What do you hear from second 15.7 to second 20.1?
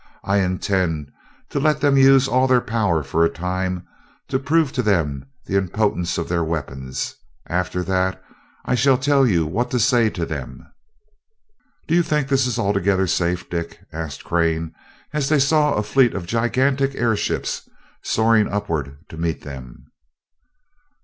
a fleet of gigantic airships soaring upward to meet them.